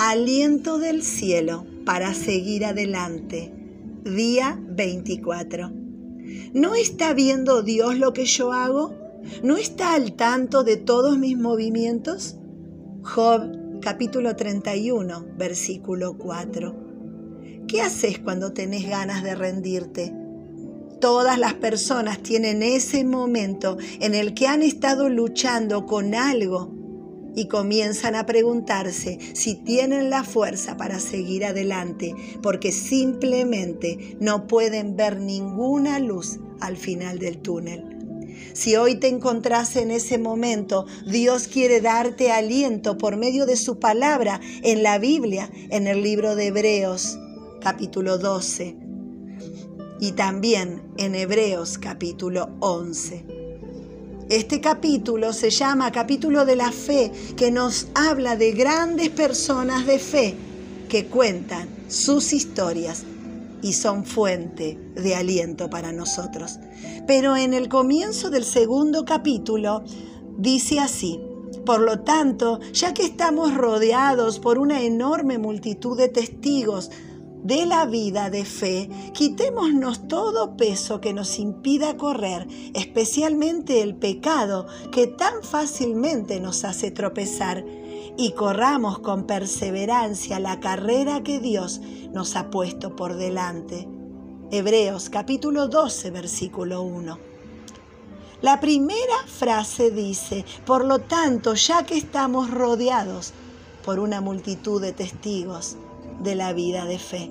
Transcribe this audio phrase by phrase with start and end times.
[0.00, 3.52] Aliento del cielo para seguir adelante.
[4.04, 5.72] Día 24.
[6.52, 8.94] ¿No está viendo Dios lo que yo hago?
[9.42, 12.36] ¿No está al tanto de todos mis movimientos?
[13.02, 16.76] Job capítulo 31, versículo 4.
[17.66, 20.14] ¿Qué haces cuando tenés ganas de rendirte?
[21.00, 26.77] Todas las personas tienen ese momento en el que han estado luchando con algo
[27.34, 34.96] y comienzan a preguntarse si tienen la fuerza para seguir adelante, porque simplemente no pueden
[34.96, 37.84] ver ninguna luz al final del túnel.
[38.52, 43.78] Si hoy te encontrás en ese momento, Dios quiere darte aliento por medio de su
[43.78, 47.18] palabra en la Biblia, en el libro de Hebreos,
[47.60, 48.76] capítulo 12,
[50.00, 53.37] y también en Hebreos, capítulo 11.
[54.28, 59.98] Este capítulo se llama capítulo de la fe, que nos habla de grandes personas de
[59.98, 60.34] fe
[60.86, 63.04] que cuentan sus historias
[63.62, 66.58] y son fuente de aliento para nosotros.
[67.06, 69.82] Pero en el comienzo del segundo capítulo
[70.36, 71.18] dice así,
[71.64, 76.90] por lo tanto, ya que estamos rodeados por una enorme multitud de testigos
[77.42, 84.66] de la vida de fe, quitémonos todo peso que nos impida correr, especialmente el pecado
[84.92, 87.64] que tan fácilmente nos hace tropezar,
[88.16, 91.80] y corramos con perseverancia la carrera que Dios
[92.12, 93.86] nos ha puesto por delante.
[94.50, 97.18] Hebreos capítulo 12, versículo 1.
[98.40, 103.32] La primera frase dice, por lo tanto, ya que estamos rodeados
[103.84, 105.76] por una multitud de testigos,
[106.20, 107.30] de la vida de fe.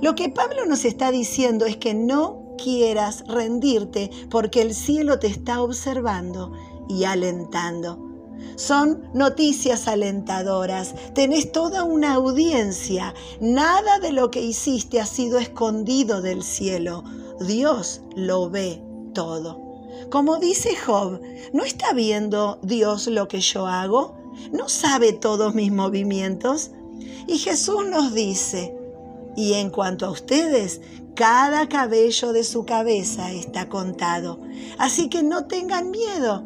[0.00, 5.26] Lo que Pablo nos está diciendo es que no quieras rendirte porque el cielo te
[5.26, 6.52] está observando
[6.88, 8.10] y alentando.
[8.56, 10.94] Son noticias alentadoras.
[11.14, 13.14] Tenés toda una audiencia.
[13.40, 17.04] Nada de lo que hiciste ha sido escondido del cielo.
[17.40, 18.82] Dios lo ve
[19.14, 19.70] todo.
[20.10, 21.20] Como dice Job,
[21.52, 24.16] ¿no está viendo Dios lo que yo hago?
[24.52, 26.70] ¿No sabe todos mis movimientos?
[27.26, 28.74] Y Jesús nos dice,
[29.36, 30.80] y en cuanto a ustedes,
[31.14, 34.40] cada cabello de su cabeza está contado.
[34.78, 36.44] Así que no tengan miedo.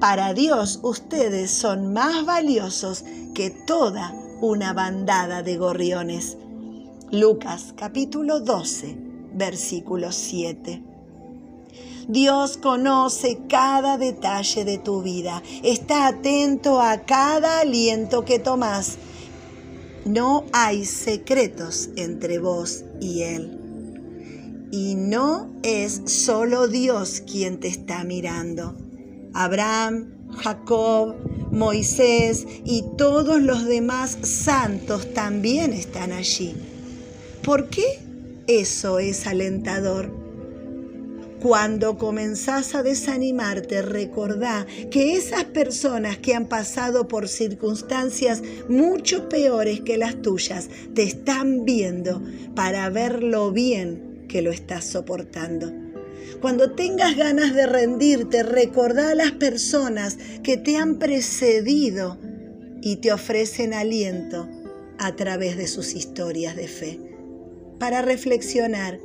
[0.00, 3.04] Para Dios ustedes son más valiosos
[3.34, 6.36] que toda una bandada de gorriones.
[7.10, 8.96] Lucas capítulo 12,
[9.34, 10.82] versículo 7.
[12.08, 18.96] Dios conoce cada detalle de tu vida, está atento a cada aliento que tomas
[20.04, 23.58] no hay secretos entre vos y Él.
[24.70, 28.74] Y no es solo Dios quien te está mirando.
[29.32, 31.14] Abraham, Jacob,
[31.50, 36.54] Moisés y todos los demás santos también están allí.
[37.42, 37.98] ¿Por qué
[38.46, 40.17] eso es alentador?
[41.40, 49.80] Cuando comenzás a desanimarte, recordá que esas personas que han pasado por circunstancias mucho peores
[49.82, 52.20] que las tuyas te están viendo
[52.56, 55.72] para ver lo bien que lo estás soportando.
[56.40, 62.18] Cuando tengas ganas de rendirte, recordá a las personas que te han precedido
[62.82, 64.48] y te ofrecen aliento
[64.98, 67.00] a través de sus historias de fe.
[67.78, 68.98] Para reflexionar,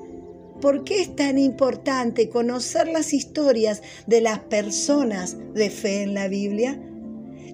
[0.64, 6.30] ¿Por qué es tan importante conocer las historias de las personas de fe en la
[6.30, 6.82] Biblia?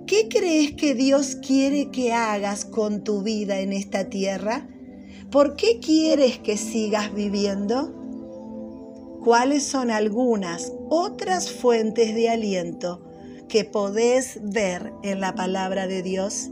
[0.05, 4.69] ¿Qué crees que Dios quiere que hagas con tu vida en esta tierra?
[5.31, 7.91] ¿Por qué quieres que sigas viviendo?
[9.23, 13.03] ¿Cuáles son algunas otras fuentes de aliento
[13.47, 16.51] que podés ver en la palabra de Dios?